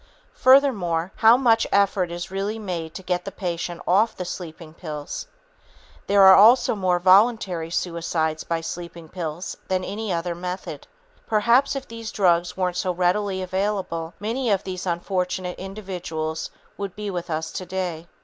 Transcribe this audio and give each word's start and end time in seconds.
Furthermore, 0.33 1.11
how 1.17 1.37
much 1.37 1.67
effort 1.71 2.09
is 2.11 2.31
really 2.31 2.57
made 2.57 2.95
to 2.95 3.03
get 3.03 3.23
the 3.23 3.31
patient 3.31 3.83
off 3.87 4.17
the 4.17 4.25
sleeping 4.25 4.73
pills? 4.73 5.27
There 6.07 6.23
are 6.23 6.33
also 6.33 6.73
more 6.73 6.97
voluntary 6.97 7.69
suicides 7.69 8.43
by 8.43 8.61
sleeping 8.61 9.09
pills 9.09 9.55
than 9.67 9.83
by 9.83 9.89
any 9.89 10.11
other 10.11 10.33
method. 10.33 10.87
Perhaps 11.27 11.75
if 11.75 11.87
these 11.87 12.11
drugs 12.11 12.57
weren't 12.57 12.77
so 12.77 12.91
readily 12.91 13.43
available, 13.43 14.15
many 14.19 14.49
of 14.49 14.63
these 14.63 14.87
unfortunate 14.87 15.59
individuals 15.59 16.49
would 16.79 16.95
be 16.95 17.11
with 17.11 17.29
us 17.29 17.51
today. 17.51 18.07